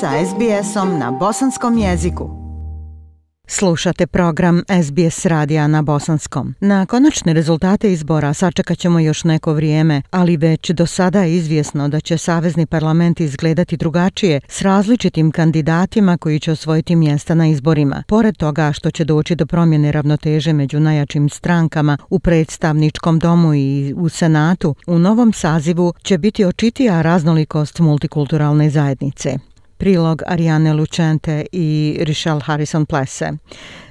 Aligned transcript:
sa 0.00 0.10
SBS-om 0.26 0.98
na 0.98 1.10
bosanskom 1.10 1.78
jeziku. 1.78 2.30
Slušate 3.46 4.06
program 4.06 4.62
SBS 4.82 5.26
radija 5.26 5.66
na 5.66 5.82
bosanskom. 5.82 6.54
Na 6.60 6.86
konačne 6.86 7.32
rezultate 7.32 7.92
izbora 7.92 8.34
sačekat 8.34 8.78
ćemo 8.78 9.00
još 9.00 9.24
neko 9.24 9.52
vrijeme, 9.52 10.02
ali 10.10 10.36
već 10.36 10.70
do 10.70 10.86
sada 10.86 11.22
je 11.22 11.36
izvjesno 11.36 11.88
da 11.88 12.00
će 12.00 12.18
Savezni 12.18 12.66
parlament 12.66 13.20
izgledati 13.20 13.76
drugačije 13.76 14.40
s 14.48 14.62
različitim 14.62 15.30
kandidatima 15.30 16.18
koji 16.18 16.40
će 16.40 16.52
osvojiti 16.52 16.96
mjesta 16.96 17.34
na 17.34 17.46
izborima. 17.46 18.02
Pored 18.08 18.36
toga 18.36 18.72
što 18.72 18.90
će 18.90 19.04
doći 19.04 19.34
do 19.34 19.46
promjene 19.46 19.92
ravnoteže 19.92 20.52
među 20.52 20.80
najjačim 20.80 21.28
strankama 21.28 21.98
u 22.10 22.18
predstavničkom 22.18 23.18
domu 23.18 23.54
i 23.54 23.94
u 23.96 24.08
Senatu, 24.08 24.74
u 24.86 24.98
novom 24.98 25.32
sazivu 25.32 25.94
će 26.02 26.18
biti 26.18 26.44
očitija 26.44 27.02
raznolikost 27.02 27.78
multikulturalne 27.78 28.70
zajednice 28.70 29.38
prilog 29.78 30.22
Ariane 30.26 30.72
Lucente 30.72 31.46
i 31.52 31.98
Richelle 32.00 32.40
Harrison 32.44 32.86
Plese. 32.86 33.32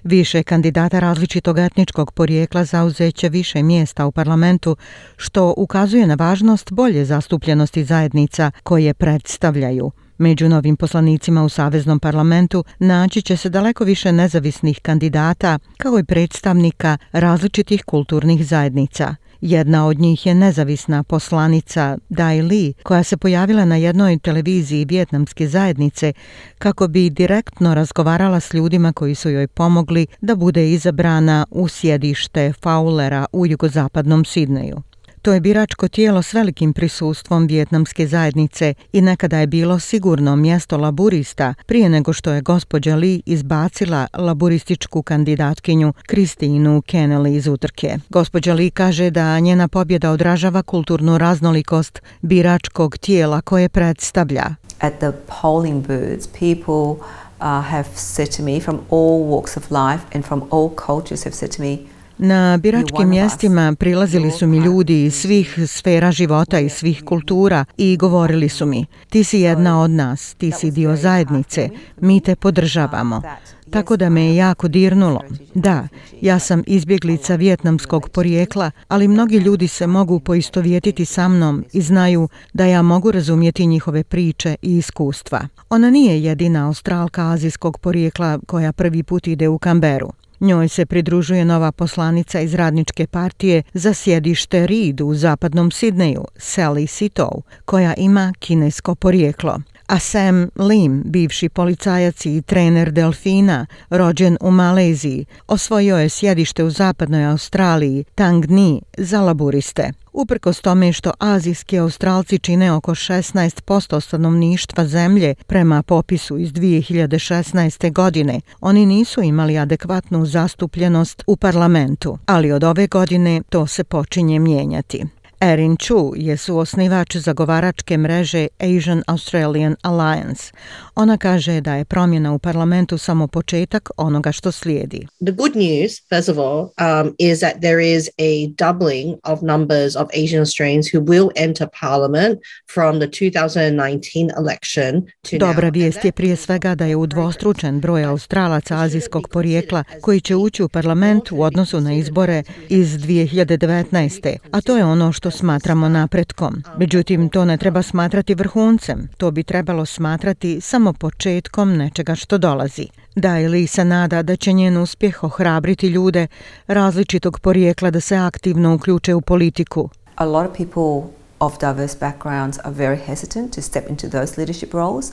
Više 0.04 0.44
kandidata 0.44 1.00
različitog 1.00 1.60
etničkog 1.60 2.12
porijekla 2.12 2.64
zauzeće 2.64 3.30
više 3.30 3.64
mjesta 3.64 4.06
u 4.06 4.12
parlamentu, 4.12 4.76
što 5.18 5.54
ukazuje 5.58 6.08
na 6.08 6.16
važnost 6.16 6.72
bolje 6.72 7.06
zastupljenosti 7.06 7.84
zajednica 7.84 8.52
koje 8.64 8.94
predstavljaju. 8.94 9.92
Među 10.18 10.50
novim 10.50 10.76
poslanicima 10.76 11.44
u 11.44 11.50
Saveznom 11.50 12.00
parlamentu 12.00 12.64
naći 12.80 13.22
će 13.22 13.38
se 13.38 13.50
daleko 13.50 13.84
više 13.84 14.12
nezavisnih 14.12 14.80
kandidata 14.82 15.60
kao 15.78 16.00
i 16.00 16.04
predstavnika 16.04 16.98
različitih 17.12 17.84
kulturnih 17.84 18.46
zajednica– 18.46 19.16
Jedna 19.42 19.88
od 19.88 20.00
njih 20.00 20.26
je 20.26 20.36
nezavisna 20.36 21.04
poslanica 21.04 21.98
Dai 22.10 22.42
Li, 22.42 22.74
koja 22.84 23.04
se 23.04 23.18
pojavila 23.18 23.66
na 23.66 23.76
jednoj 23.76 24.20
televiziji 24.20 24.86
vjetnamske 24.86 25.48
zajednice 25.48 26.14
kako 26.58 26.88
bi 26.88 27.10
direktno 27.10 27.74
razgovarala 27.74 28.40
s 28.40 28.54
ljudima 28.54 28.94
koji 28.94 29.16
su 29.16 29.30
joj 29.30 29.48
pomogli 29.48 30.08
da 30.22 30.36
bude 30.36 30.72
izabrana 30.72 31.46
u 31.52 31.68
sjedište 31.68 32.54
Faulera 32.62 33.26
u 33.32 33.48
jugozapadnom 33.48 34.26
Sidneju. 34.26 34.82
To 35.28 35.34
je 35.34 35.40
biračko 35.40 35.88
tijelo 35.88 36.22
s 36.22 36.34
velikim 36.34 36.74
prisustvom 36.74 37.48
vjetnamske 37.48 38.08
zajednice 38.08 38.74
i 38.94 39.02
nekada 39.02 39.40
je 39.40 39.48
bilo 39.48 39.80
sigurno 39.80 40.36
mjesto 40.36 40.78
laburista 40.78 41.54
prije 41.66 41.90
nego 41.90 42.14
što 42.14 42.32
je 42.32 42.42
gospođa 42.42 42.96
Lee 42.96 43.20
izbacila 43.26 44.08
laburističku 44.14 45.02
kandidatkinju 45.02 45.94
Kristinu 46.06 46.82
Kennelly 46.82 47.36
iz 47.36 47.48
utrke. 47.48 47.98
Gospođa 48.10 48.54
Lee 48.54 48.70
kaže 48.70 49.10
da 49.10 49.40
njena 49.40 49.68
pobjeda 49.68 50.12
odražava 50.12 50.64
kulturnu 50.64 51.18
raznolikost 51.18 52.02
biračkog 52.22 52.98
tijela 52.98 53.42
koje 53.42 53.70
predstavlja. 53.70 54.46
At 54.80 54.94
the 54.94 55.12
polling 55.42 55.88
booths, 55.88 56.28
people 56.28 57.06
uh, 57.40 57.66
have 57.70 57.88
said 57.96 58.38
to 58.38 58.44
me 58.44 58.60
from 58.60 58.76
all 58.92 59.28
walks 59.32 59.58
of 59.58 59.72
life 59.72 60.06
and 60.16 60.26
from 60.26 60.42
all 60.52 60.70
cultures 60.88 61.24
have 61.24 61.36
said 61.36 61.56
to 61.56 61.62
me 61.64 61.78
Na 62.18 62.58
biračkim 62.58 63.10
mjestima 63.10 63.76
prilazili 63.80 64.32
su 64.32 64.48
mi 64.48 64.58
ljudi 64.58 65.06
iz 65.06 65.16
svih 65.16 65.60
sfera 65.68 66.12
života 66.12 66.60
i 66.60 66.70
svih 66.70 67.04
kultura 67.06 67.66
i 67.78 67.98
govorili 67.98 68.50
su 68.50 68.66
mi, 68.66 68.86
ti 69.10 69.24
si 69.24 69.40
jedna 69.40 69.82
od 69.82 69.92
nas, 69.92 70.34
ti 70.34 70.52
si 70.52 70.72
dio 70.72 70.96
zajednice, 70.96 71.70
mi 72.02 72.20
te 72.22 72.36
podržavamo. 72.36 73.22
Tako 73.70 73.98
da 73.98 74.10
me 74.10 74.26
je 74.26 74.36
jako 74.36 74.68
dirnulo. 74.68 75.22
Da, 75.54 75.88
ja 76.22 76.40
sam 76.40 76.64
izbjeglica 76.68 77.36
vjetnamskog 77.36 78.10
porijekla, 78.10 78.72
ali 78.88 79.08
mnogi 79.08 79.38
ljudi 79.38 79.68
se 79.68 79.88
mogu 79.88 80.20
poistovjetiti 80.20 81.06
sa 81.06 81.28
mnom 81.28 81.66
i 81.74 81.82
znaju 81.82 82.30
da 82.54 82.66
ja 82.66 82.82
mogu 82.82 83.12
razumjeti 83.12 83.66
njihove 83.66 84.04
priče 84.04 84.56
i 84.62 84.78
iskustva. 84.78 85.48
Ona 85.70 85.90
nije 85.90 86.24
jedina 86.24 86.68
australka 86.68 87.32
azijskog 87.32 87.78
porijekla 87.78 88.40
koja 88.48 88.74
prvi 88.74 89.04
put 89.04 89.28
ide 89.28 89.48
u 89.48 89.58
Kamberu. 89.58 90.12
Njoj 90.40 90.68
se 90.68 90.86
pridružuje 90.86 91.46
nova 91.46 91.72
poslanica 91.72 92.40
iz 92.42 92.54
radničke 92.54 93.08
partije 93.08 93.64
za 93.74 93.94
sjedište 93.94 94.68
Reed 94.68 95.02
u 95.02 95.14
zapadnom 95.14 95.72
Sidneju, 95.72 96.24
Sally 96.36 96.88
Sitow, 96.88 97.42
koja 97.66 97.94
ima 97.94 98.34
kinesko 98.40 98.96
porijeklo. 98.96 99.62
A 99.88 100.00
Sam 100.00 100.50
Lim, 100.56 101.04
bivši 101.06 101.50
policajac 101.50 102.26
i 102.26 102.42
trener 102.42 102.92
delfina, 102.92 103.66
rođen 103.90 104.38
u 104.42 104.52
Maleziji, 104.52 105.26
osvojio 105.48 105.98
je 105.98 106.10
sjedište 106.10 106.64
u 106.64 106.70
zapadnoj 106.70 107.26
Australiji, 107.26 108.04
Tang 108.16 108.46
Ni, 108.50 108.82
za 108.98 109.22
laburiste. 109.22 109.92
Uprkos 110.14 110.62
tome 110.62 110.94
što 110.94 111.12
azijski 111.20 111.80
australci 111.80 112.40
čine 112.40 112.72
oko 112.72 112.92
16% 112.92 114.02
stanovništva 114.02 114.86
zemlje 114.86 115.36
prema 115.48 115.84
popisu 115.84 116.38
iz 116.38 116.52
2016. 116.52 117.94
godine, 117.94 118.42
oni 118.62 118.86
nisu 118.86 119.22
imali 119.22 119.58
adekvatnu 119.58 120.26
zastupljenost 120.26 121.24
u 121.28 121.36
parlamentu, 121.38 122.18
ali 122.26 122.52
od 122.52 122.64
ove 122.64 122.88
godine 122.88 123.42
to 123.50 123.68
se 123.68 123.84
počinje 123.84 124.40
mijenjati. 124.40 125.17
Erin 125.40 125.78
Chu 125.78 126.14
je 126.16 126.38
suosnivač 126.38 127.16
zagovaračke 127.16 127.98
mreže 127.98 128.48
Asian 128.60 129.04
Australian 129.08 129.76
Alliance. 129.82 130.52
Ona 130.96 131.18
kaže 131.18 131.62
da 131.62 131.76
je 131.76 131.86
promjena 131.86 132.34
u 132.34 132.40
parlamentu 132.40 132.98
samo 132.98 133.28
početak 133.28 133.90
onoga 133.98 134.32
što 134.32 134.52
slijedi. 134.52 135.08
The 135.26 135.32
good 135.32 135.56
news, 135.56 135.92
first 136.10 136.30
of 136.30 136.38
all, 136.38 136.60
um, 136.62 137.16
is 137.20 137.40
that 137.40 137.54
there 137.62 137.96
is 137.96 138.10
a 138.20 138.48
doubling 138.58 139.16
of 139.24 139.42
numbers 139.42 139.96
of 139.96 140.08
Asian 140.24 140.40
Australians 140.40 140.88
who 140.94 141.02
will 141.02 141.30
enter 141.36 141.68
parliament 141.82 142.40
from 142.74 143.00
the 143.00 143.08
2019 143.08 144.30
election 144.40 145.02
to 145.30 145.38
Dobra 145.38 145.70
vijest 145.70 146.06
je 146.06 146.12
prije 146.12 146.36
svega 146.36 146.76
da 146.76 146.86
je 146.86 146.96
udvostručen 146.96 147.80
broj 147.80 148.04
Australaca 148.04 148.78
azijskog 148.78 149.28
porijekla 149.32 149.84
koji 150.02 150.22
će 150.22 150.36
ući 150.36 150.64
u 150.64 150.70
parlament 150.70 151.32
u 151.32 151.42
odnosu 151.42 151.82
na 151.82 151.94
izbore 151.94 152.44
iz 152.70 152.90
2019. 152.90 154.38
A 154.52 154.62
to 154.62 154.78
je 154.78 154.86
ono 154.86 155.12
što 155.12 155.27
što 155.28 155.38
smatramo 155.38 155.90
napretkom. 155.90 156.64
Međutim, 156.78 157.30
to 157.30 157.46
ne 157.46 157.58
treba 157.58 157.82
smatrati 157.82 158.36
vrhuncem. 158.36 159.10
To 159.18 159.32
bi 159.32 159.44
trebalo 159.44 159.86
smatrati 159.86 160.62
samo 160.62 160.94
početkom 160.94 161.78
nečega 161.78 162.16
što 162.16 162.38
dolazi. 162.38 162.88
Da 163.16 163.40
ili 163.40 163.68
se 163.68 163.86
nada 163.86 164.24
da 164.24 164.36
će 164.36 164.54
njen 164.54 164.78
uspjeh 164.78 165.24
ohrabriti 165.24 165.88
ljude 165.88 166.28
različitog 166.68 167.40
porijekla 167.40 167.92
da 167.92 168.00
se 168.00 168.16
aktivno 168.16 168.76
uključe 168.76 169.16
u 169.16 169.22
politiku. 169.22 169.90
A 170.16 170.26
lot 170.26 170.50
of 170.50 170.58
people 170.58 171.14
of 171.40 171.54
diverse 171.60 171.98
backgrounds 172.00 172.60
are 172.64 172.76
very 172.76 172.98
hesitant 173.06 173.56
to 173.56 173.62
step 173.62 173.90
into 173.90 174.08
those 174.10 174.34
leadership 174.38 174.74
roles 174.74 175.12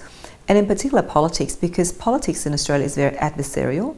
and 0.48 0.58
in 0.58 0.66
particular 0.66 1.04
politics 1.12 1.54
because 1.60 1.94
politics 2.04 2.46
in 2.46 2.52
Australia 2.52 2.86
is 2.86 2.96
very 2.96 3.16
adversarial. 3.20 3.92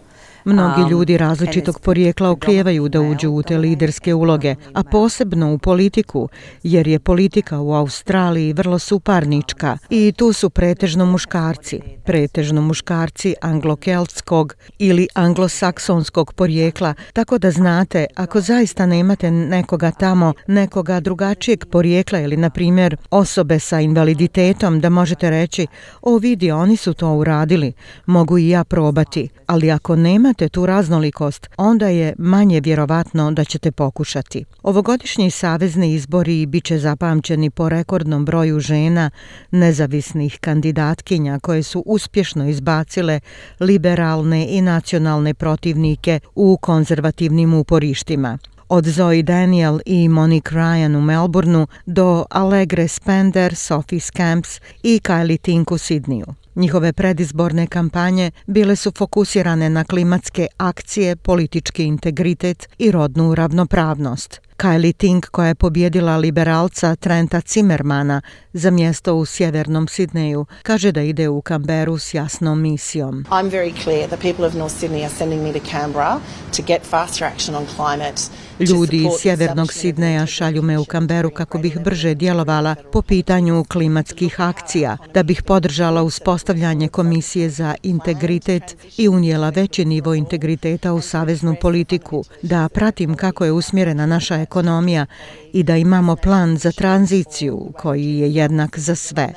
Mnogi 0.46 0.82
um, 0.82 0.90
ljudi 0.90 1.16
različitog 1.16 1.80
porijekla 1.80 2.30
oklijevaju 2.30 2.88
da 2.88 3.00
uđu 3.00 3.30
u 3.30 3.42
te 3.42 3.58
liderske 3.58 4.14
uloge, 4.14 4.54
a 4.74 4.82
posebno 4.82 5.54
u 5.54 5.58
politiku, 5.58 6.28
jer 6.62 6.88
je 6.88 6.98
politika 6.98 7.60
u 7.60 7.72
Australiji 7.74 8.52
vrlo 8.52 8.78
suparnička. 8.78 9.78
I 9.90 10.12
tu 10.16 10.32
su 10.32 10.50
pretežno 10.50 11.06
muškarci, 11.06 11.80
pretežno 12.04 12.62
muškarci 12.62 13.34
anglokeltskog 13.40 14.54
ili 14.78 15.08
anglosaksonskog 15.14 16.32
porijekla, 16.32 16.94
tako 17.12 17.38
da 17.38 17.50
znate, 17.50 18.06
ako 18.14 18.40
zaista 18.40 18.86
nemate 18.86 19.30
nekoga 19.30 19.90
tamo, 19.90 20.32
nekoga 20.46 21.00
drugačijeg 21.00 21.64
porijekla 21.70 22.20
ili, 22.20 22.36
na 22.36 22.50
primjer, 22.50 22.96
osobe 23.10 23.58
sa 23.58 23.80
invaliditetom, 23.80 24.80
da 24.80 24.90
možete 24.90 25.30
reći, 25.30 25.66
o 26.02 26.18
vidi, 26.18 26.50
oni 26.50 26.76
su 26.76 26.94
to 26.94 27.12
uradili, 27.12 27.72
mogu 28.06 28.38
i 28.38 28.48
ja 28.48 28.64
probati, 28.64 29.28
ali 29.46 29.70
ako 29.70 29.96
nema 29.96 30.35
imate 30.36 30.48
tu 30.48 30.66
raznolikost, 30.66 31.48
onda 31.56 31.88
je 31.88 32.14
manje 32.18 32.60
vjerovatno 32.60 33.30
da 33.30 33.44
ćete 33.44 33.72
pokušati. 33.72 34.44
Ovogodišnji 34.62 35.30
savezni 35.30 35.94
izbori 35.94 36.46
bit 36.46 36.64
će 36.64 36.78
zapamćeni 36.78 37.50
po 37.50 37.68
rekordnom 37.68 38.24
broju 38.24 38.60
žena 38.60 39.10
nezavisnih 39.50 40.38
kandidatkinja 40.40 41.38
koje 41.38 41.62
su 41.62 41.82
uspješno 41.86 42.48
izbacile 42.48 43.20
liberalne 43.60 44.46
i 44.50 44.60
nacionalne 44.60 45.34
protivnike 45.34 46.20
u 46.34 46.58
konzervativnim 46.62 47.54
uporištima. 47.54 48.38
Od 48.68 48.84
Zoe 48.84 49.22
Daniel 49.22 49.78
i 49.86 50.08
Monique 50.08 50.52
Ryan 50.52 50.96
u 50.96 51.00
Melbourneu 51.00 51.66
do 51.86 52.24
Allegre 52.30 52.88
Spender, 52.88 53.54
Sophie 53.54 54.00
Scamps 54.00 54.60
i 54.82 55.00
Kylie 55.04 55.40
Tink 55.40 55.72
u 55.72 55.78
Sidniju. 55.78 56.45
Njihove 56.56 56.92
predizborne 56.92 57.66
kampanje 57.66 58.30
bile 58.46 58.76
su 58.76 58.92
fokusirane 58.98 59.70
na 59.70 59.84
klimatske 59.84 60.46
akcije, 60.56 61.16
politički 61.16 61.84
integritet 61.84 62.68
i 62.78 62.90
rodnu 62.90 63.34
ravnopravnost. 63.34 64.45
Kylie 64.56 64.92
Ting 64.92 65.26
koja 65.30 65.48
je 65.48 65.54
pobjedila 65.54 66.16
liberalca 66.16 66.96
Trenta 66.96 67.40
Zimmermana 67.48 68.20
za 68.52 68.70
mjesto 68.70 69.14
u 69.14 69.24
sjevernom 69.24 69.88
Sidneju, 69.88 70.46
kaže 70.62 70.92
da 70.92 71.02
ide 71.02 71.28
u 71.28 71.40
Kamberu 71.40 71.98
s 71.98 72.14
jasnom 72.14 72.60
misijom. 72.60 73.24
I'm 73.30 73.50
very 73.50 73.72
clear 73.84 74.08
the 74.08 74.16
people 74.16 74.46
of 74.46 74.54
North 74.54 74.76
Sydney 74.82 75.04
are 75.04 75.14
sending 75.18 75.42
me 75.42 75.52
to 75.52 75.60
Canberra 75.70 76.20
to 76.56 76.62
get 76.66 76.82
faster 76.82 77.28
action 77.28 77.56
on 77.56 77.66
climate. 77.76 78.22
Ljudi 78.58 78.96
iz 78.96 79.20
sjevernog 79.20 79.72
Sidneja 79.72 80.26
šalju 80.26 80.62
me 80.62 80.78
u 80.78 80.84
Kamberu 80.84 81.30
kako 81.30 81.58
bih 81.58 81.78
brže 81.80 82.14
djelovala 82.14 82.74
po 82.92 83.02
pitanju 83.02 83.64
klimatskih 83.64 84.40
akcija, 84.40 84.96
da 85.14 85.22
bih 85.22 85.42
podržala 85.42 86.02
uspostavljanje 86.02 86.88
Komisije 86.88 87.50
za 87.50 87.74
integritet 87.82 88.76
i 88.96 89.08
unijela 89.08 89.50
veći 89.50 89.84
nivo 89.84 90.14
integriteta 90.14 90.92
u 90.92 91.00
saveznu 91.00 91.56
politiku, 91.60 92.24
da 92.42 92.68
pratim 92.68 93.14
kako 93.14 93.44
je 93.44 93.52
usmjerena 93.52 94.06
naša 94.06 94.45
ekonomija 94.46 95.06
i 95.52 95.62
da 95.62 95.76
imamo 95.76 96.16
plan 96.16 96.56
za 96.56 96.72
tranziciju 96.72 97.72
koji 97.78 98.18
je 98.18 98.34
jednak 98.34 98.78
za 98.78 98.94
sve 98.94 99.28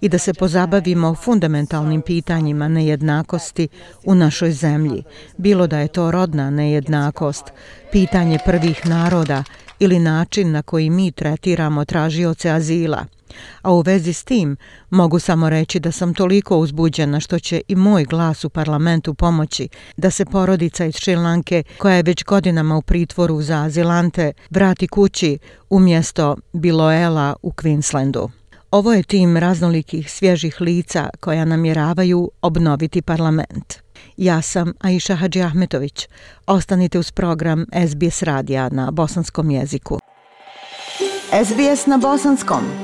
i 0.00 0.08
da 0.08 0.18
se 0.18 0.34
pozabavimo 0.34 1.14
fundamentalnim 1.14 2.02
pitanjima 2.02 2.68
nejednakosti 2.68 3.68
u 4.04 4.14
našoj 4.14 4.52
zemlji, 4.52 5.02
bilo 5.36 5.66
da 5.66 5.78
je 5.78 5.88
to 5.88 6.10
rodna 6.10 6.50
nejednakost, 6.50 7.44
pitanje 7.92 8.38
prvih 8.44 8.86
naroda 8.86 9.44
ili 9.78 9.98
način 9.98 10.52
na 10.52 10.62
koji 10.62 10.90
mi 10.90 11.12
tretiramo 11.12 11.84
tražioce 11.84 12.50
azila. 12.50 13.04
A 13.62 13.72
u 13.72 13.80
vezi 13.80 14.12
s 14.12 14.24
tim 14.24 14.56
mogu 14.90 15.18
samo 15.18 15.50
reći 15.50 15.80
da 15.80 15.92
sam 15.92 16.14
toliko 16.14 16.58
uzbuđena 16.58 17.20
što 17.20 17.38
će 17.38 17.60
i 17.68 17.76
moj 17.76 18.04
glas 18.04 18.44
u 18.44 18.48
parlamentu 18.48 19.14
pomoći 19.14 19.68
da 19.96 20.10
se 20.10 20.24
porodica 20.24 20.84
iz 20.84 20.94
Šrilanke, 20.96 21.62
koja 21.78 21.94
je 21.94 22.02
već 22.02 22.24
godinama 22.24 22.76
u 22.76 22.82
pritvoru 22.82 23.42
za 23.42 23.62
azilante, 23.62 24.32
vrati 24.50 24.88
kući 24.88 25.38
umjesto 25.70 26.36
Biloela 26.52 27.36
u 27.42 27.50
Queenslandu. 27.52 28.28
Ovo 28.70 28.92
je 28.92 29.02
tim 29.02 29.36
raznolikih 29.36 30.10
svježih 30.10 30.60
lica 30.60 31.08
koja 31.20 31.44
namjeravaju 31.44 32.30
obnoviti 32.42 33.02
parlament. 33.02 33.74
Ja 34.16 34.42
sam 34.42 34.72
Aisha 34.80 35.14
Hadži 35.14 35.42
Ahmetović. 35.42 36.08
Ostanite 36.46 36.98
uz 36.98 37.10
program 37.10 37.66
SBS 37.88 38.22
radija 38.22 38.68
na 38.68 38.90
bosanskom 38.90 39.50
jeziku. 39.50 39.98
SBS 41.44 41.86
na 41.86 41.96
bosanskom. 41.96 42.83